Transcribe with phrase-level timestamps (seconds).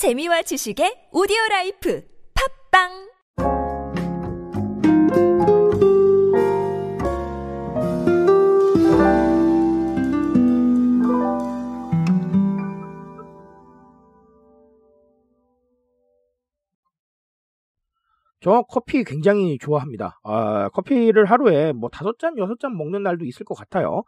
[0.00, 2.02] 재미와 지식의 오디오 life
[2.72, 2.88] 팟빵
[18.40, 20.18] 저 커피 굉장히 좋아합니다.
[20.24, 24.04] 아, 커피를 하루에 뭐 다섯 잔, 여섯 잔 먹는 날도 있을 것 같아요.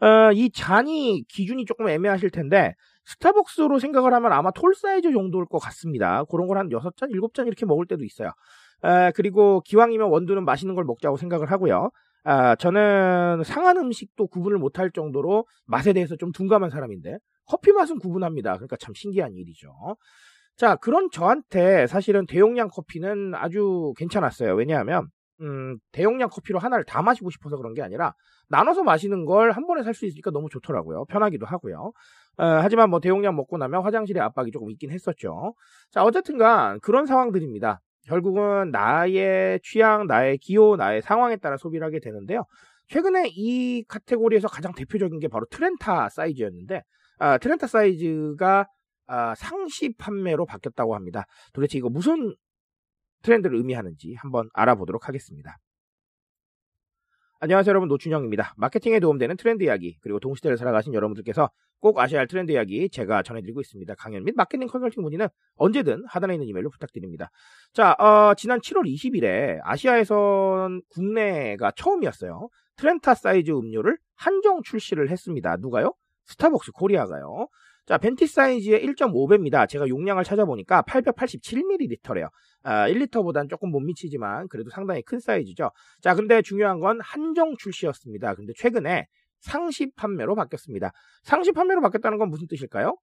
[0.00, 2.74] 어, 이 잔이 기준이 조금 애매하실 텐데
[3.08, 6.24] 스타벅스로 생각을 하면 아마 톨 사이즈 정도일 것 같습니다.
[6.24, 8.30] 그런 걸한 여섯 잔, 일곱 잔 이렇게 먹을 때도 있어요.
[8.82, 11.90] 아, 그리고 기왕이면 원두는 맛있는 걸 먹자고 생각을 하고요.
[12.24, 17.16] 아, 저는 상한 음식도 구분을 못할 정도로 맛에 대해서 좀 둔감한 사람인데
[17.46, 18.54] 커피 맛은 구분합니다.
[18.54, 19.72] 그러니까 참 신기한 일이죠.
[20.56, 24.54] 자, 그런 저한테 사실은 대용량 커피는 아주 괜찮았어요.
[24.54, 25.06] 왜냐하면,
[25.40, 28.14] 음, 대용량 커피로 하나를 다 마시고 싶어서 그런 게 아니라,
[28.48, 31.04] 나눠서 마시는 걸 한 번에 살 수 있으니까 너무 좋더라고요.
[31.06, 31.92] 편하기도 하고요.
[32.38, 35.54] 어, 하지만 뭐 대용량 먹고 나면 화장실에 압박이 조금 있긴 했었죠.
[35.90, 37.80] 자, 어쨌든간 그런 상황들입니다.
[38.06, 42.44] 결국은 나의 취향, 나의 기호, 나의 상황에 따라 소비를 하게 되는데요.
[42.88, 46.82] 최근에 이 카테고리에서 가장 대표적인 게 바로 트렌타 사이즈였는데,
[47.18, 48.66] 아, 트렌타 사이즈가
[49.06, 51.24] 아, 상시 판매로 바뀌었다고 합니다.
[51.52, 52.34] 도대체 이거 무슨
[53.22, 55.58] 트렌드를 의미하는지 한번 알아보도록 하겠습니다.
[57.40, 58.54] 안녕하세요 여러분 노준영입니다.
[58.56, 63.60] 마케팅에 도움되는 트렌드 이야기 그리고 동시대를 살아가신 여러분들께서 꼭 아셔야 할 트렌드 이야기 제가 전해드리고
[63.60, 63.94] 있습니다.
[63.94, 67.30] 강연 및 마케팅 컨설팅 문의는 언제든 하단에 있는 이메일로 부탁드립니다.
[67.72, 72.48] 자 어, 지난 7월 20일에 아시아에선 국내가 처음이었어요.
[72.74, 75.56] 트렌타 사이즈 음료를 한정 출시를 했습니다.
[75.58, 75.94] 누가요?
[76.28, 77.48] 스타벅스 코리아가요.
[77.86, 79.66] 자, 벤티 사이즈의 1.5배입니다.
[79.68, 82.28] 제가 용량을 찾아보니까 887ml래요.
[82.62, 85.70] 아, 1리터보단 조금 못 미치지만 그래도 상당히 큰 사이즈죠.
[86.02, 88.34] 자, 근데 중요한 건 한정 출시였습니다.
[88.34, 89.06] 근데 최근에
[89.40, 90.92] 상시 판매로 바뀌었습니다.
[91.22, 92.98] 상시 판매로 바뀌었다는 건 무슨 뜻일까요?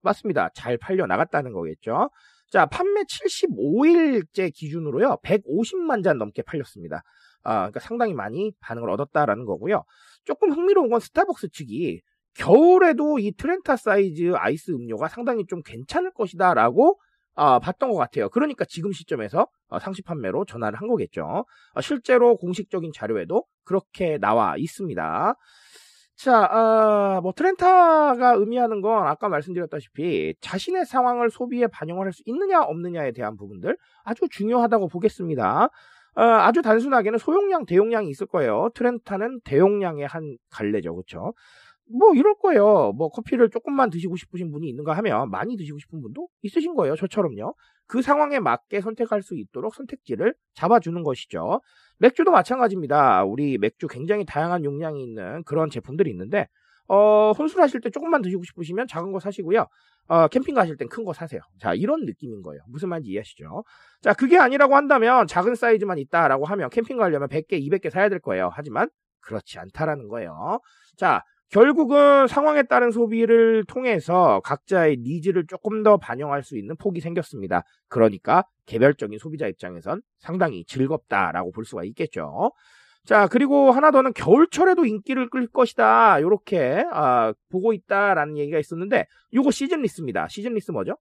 [0.00, 0.48] 맞습니다.
[0.54, 2.08] 잘 팔려 나갔다는 거겠죠.
[2.50, 5.18] 자, 판매 75일째 기준으로요.
[5.24, 7.02] 150만 잔 넘게 팔렸습니다.
[7.42, 9.84] 아, 그러니까 상당히 많이 반응을 얻었다라는 거고요.
[10.24, 12.00] 조금 흥미로운 건 스타벅스 측이
[12.34, 16.98] 겨울에도 이 트렌타 사이즈 아이스 음료가 상당히 좀 괜찮을 것이다 라고
[17.34, 18.28] 아, 봤던 것 같아요.
[18.28, 21.46] 그러니까 지금 시점에서 어, 상시 판매로 전환을 한 거겠죠.
[21.74, 25.34] 어, 실제로 공식적인 자료에도 그렇게 나와 있습니다.
[26.16, 32.62] 자, 아, 뭐 트렌타가 의미하는 건 아까 말씀드렸다시피 자신의 상황을 소비에 반영을 할 수 있느냐
[32.62, 35.68] 없느냐에 대한 부분들 아주 중요하다고 보겠습니다.
[36.14, 38.68] 어, 아주 단순하게는 소용량, 대용량이 있을 거예요.
[38.74, 41.32] 트렌타는 대용량의 한 갈래죠, 그렇죠?
[41.98, 42.92] 뭐 이럴 거예요.
[42.96, 46.96] 뭐 커피를 조금만 드시고 싶으신 분이 있는가 하면 많이 드시고 싶은 분도 있으신 거예요.
[46.96, 47.54] 저처럼요.
[47.86, 51.60] 그 상황에 맞게 선택할 수 있도록 선택지를 잡아주는 것이죠.
[51.98, 53.24] 맥주도 마찬가지입니다.
[53.24, 56.48] 우리 맥주 굉장히 다양한 용량이 있는 그런 제품들이 있는데
[56.88, 59.66] 어, 혼술하실 때 조금만 드시고 싶으시면 작은 거 사시고요.
[60.08, 61.40] 어, 캠핑 가실 땐 큰 거 사세요.
[61.60, 62.60] 자, 이런 느낌인 거예요.
[62.68, 63.64] 무슨 말인지 이해하시죠?
[64.02, 68.50] 자, 그게 아니라고 한다면 작은 사이즈만 있다라고 하면 캠핑 가려면 100개, 200개 사야 될 거예요.
[68.52, 68.88] 하지만
[69.20, 70.60] 그렇지 않다라는 거예요.
[70.96, 77.62] 자, 결국은 상황에 따른 소비를 통해서 각자의 needs를 조금 더 반영할 수 있는 폭이 생겼습니다.
[77.88, 82.52] 그러니까 개별적인 소비자 입장에선 상당히 즐겁다라고 볼 수가 있겠죠.
[83.04, 86.20] 자, 그리고 하나 더는 겨울철에도 인기를 끌 것이다.
[86.20, 90.28] 이렇게 아, 보고 있다라는 얘기가 있었는데 이거 seasonless입니다.
[90.28, 90.96] seasonless 뭐죠?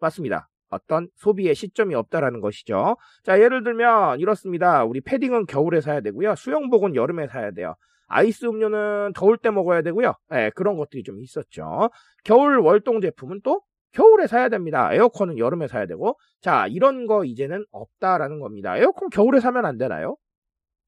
[0.00, 0.48] 맞습니다.
[0.68, 2.96] 어떤 소비의 시점이 없다라는 것이죠.
[3.22, 4.82] 자, 예를 들면 이렇습니다.
[4.82, 6.34] 우리 패딩은 겨울에 사야 되고요.
[6.34, 7.76] 수영복은 여름에 사야 돼요.
[8.06, 10.14] 아이스 음료는 더울 때 먹어야 되고요.
[10.30, 11.90] 네, 그런 것들이 좀 있었죠.
[12.24, 13.62] 겨울 월동 제품은 또
[13.92, 14.92] 겨울에 사야 됩니다.
[14.92, 16.18] 에어컨은 여름에 사야 되고.
[16.40, 18.76] 자, 이런 거 이제는 없다라는 겁니다.
[18.76, 20.16] 에어컨 겨울에 사면 안 되나요?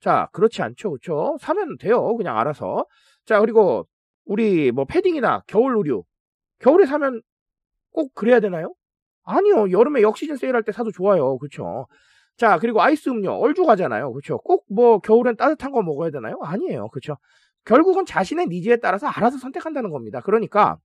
[0.01, 0.91] 자, 그렇지 않죠.
[0.91, 1.37] 그렇죠?
[1.41, 2.15] 사면 돼요.
[2.17, 2.85] 그냥 알아서.
[3.27, 3.87] 자, 그리고
[4.27, 6.05] 우리 뭐 패딩이나 겨울 의류
[6.61, 7.23] 겨울에 사면
[7.93, 8.75] 꼭 그래야 되나요?
[9.25, 9.71] 아니요.
[9.71, 11.39] 여름에 역시즌 세일할 때 사도 좋아요.
[11.39, 11.87] 그렇죠?
[12.39, 14.13] 자, 그리고 아이스 음료 얼죽 하잖아요.
[14.13, 14.39] 그렇죠?
[14.39, 16.39] 꼭 뭐 겨울엔 따뜻한 거 먹어야 되나요?
[16.43, 16.89] 아니에요.
[16.91, 17.17] 그렇죠?
[17.65, 20.21] 결국은 자신의 needs에 따라서 알아서 선택한다는 겁니다.
[20.23, 20.79] 그러니까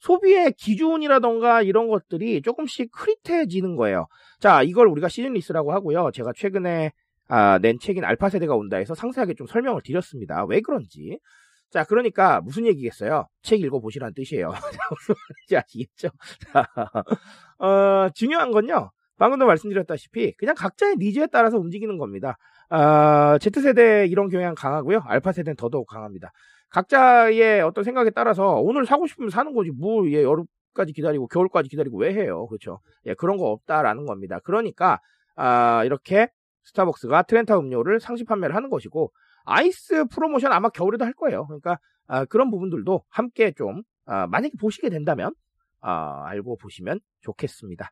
[0.00, 4.06] 소비의 기준이라던가 이런 것들이 조금씩 흐릿해지는 거예요.
[4.40, 6.10] 자, 이걸 우리가 seasonless라고 하고요.
[6.12, 6.92] 제가 최근에
[7.28, 10.44] 아, 낸 책인 알파 세대가 온다 해서 상세하게 좀 설명을 드렸습니다.
[10.44, 11.18] 왜 그런지.
[11.70, 13.26] 자, 그러니까 무슨 얘기겠어요?
[13.42, 14.52] 책 읽어보시라는 뜻이에요.
[15.56, 16.08] 아시겠죠?
[17.58, 18.90] 어, 중요한 건요.
[19.18, 22.36] 방금도 말씀드렸다시피 그냥 각자의 needs에 따라서 움직이는 겁니다.
[22.68, 25.02] 아, Z세대 이런 경향 강하고요.
[25.06, 26.32] 알파 세대는 더더욱 강합니다.
[26.70, 29.70] 각자의 어떤 생각에 따라서 오늘 사고 싶으면 사는 거지.
[29.70, 32.46] 뭐, 예, 여름까지 기다리고 겨울까지 기다리고 왜 해요?
[32.46, 32.80] 그렇죠?
[33.06, 34.40] 예, 그런 거 없다라는 겁니다.
[34.44, 35.00] 그러니까
[35.36, 36.28] 아, 이렇게
[36.64, 39.12] 스타벅스가 트렌타 음료를 상시 판매를 하는 것이고
[39.44, 41.46] 아이스 프로모션 아마 겨울에도 할 거예요.
[41.46, 41.78] 그러니까
[42.08, 45.32] 아, 그런 부분들도 함께 좀 아, 만약에 보시게 된다면
[45.80, 47.90] 어, 알고 보시면 좋겠습니다.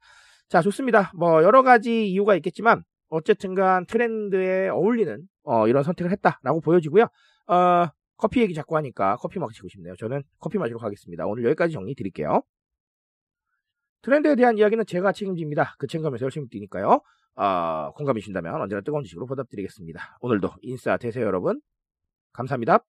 [0.49, 1.11] 자, 좋습니다.
[1.15, 7.07] 뭐 여러 가지 이유가 있겠지만 어쨌든간 트렌드에 어울리는 어, 이런 선택을 했다라고 보여지고요.
[7.47, 7.87] 어,
[8.17, 9.95] 커피 얘기 자꾸 하니까 커피 마시고 싶네요.
[9.97, 11.27] 저는 커피 마시러 가겠습니다.
[11.27, 12.43] 오늘 여기까지 정리 드릴게요.
[14.03, 15.77] 트렌드에 대한 이야기는 제가 책임집니다.
[15.79, 17.01] 그 책임감에서 열심히 뛰니까요.
[17.37, 20.19] 어, 공감이 신다면 언제나 뜨거운 지식으로 보답드리겠습니다.
[20.21, 21.61] 오늘도 인싸 되세요, 여러분.
[22.33, 22.85] 감사합니다.